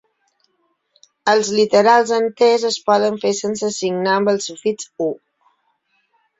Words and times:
Els 1.33 1.51
literals 1.57 2.15
enters 2.17 2.67
es 2.71 2.79
poden 2.89 3.21
fer 3.27 3.35
sense 3.43 3.71
signar 3.79 4.17
amb 4.21 4.35
el 4.35 4.43
sufix 4.49 4.93
U. 5.13 5.15